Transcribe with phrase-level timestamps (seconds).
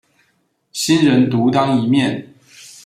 [0.71, 2.33] 新人獨當一面